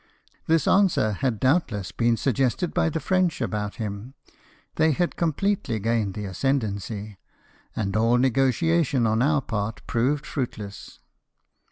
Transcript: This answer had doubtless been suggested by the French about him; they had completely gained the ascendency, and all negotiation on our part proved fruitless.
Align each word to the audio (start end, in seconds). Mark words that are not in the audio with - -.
This 0.47 0.67
answer 0.67 1.11
had 1.11 1.39
doubtless 1.39 1.91
been 1.91 2.17
suggested 2.17 2.73
by 2.73 2.89
the 2.89 2.99
French 2.99 3.39
about 3.39 3.75
him; 3.75 4.15
they 4.73 4.93
had 4.93 5.15
completely 5.15 5.77
gained 5.79 6.15
the 6.15 6.25
ascendency, 6.25 7.19
and 7.75 7.95
all 7.95 8.17
negotiation 8.17 9.05
on 9.05 9.21
our 9.21 9.43
part 9.43 9.85
proved 9.85 10.25
fruitless. 10.25 10.99